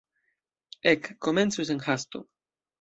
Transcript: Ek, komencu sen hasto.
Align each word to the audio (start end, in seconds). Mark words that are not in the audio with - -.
Ek, 0.93 1.11
komencu 1.29 1.69
sen 1.71 1.85
hasto. 1.87 2.27